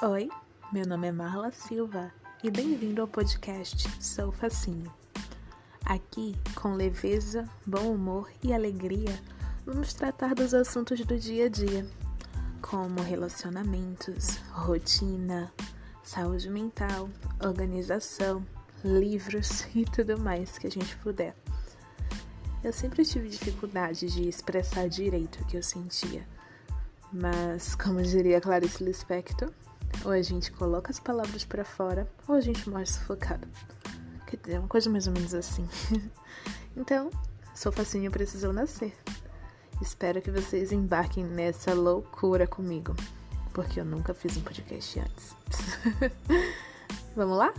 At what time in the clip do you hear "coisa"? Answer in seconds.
34.68-34.90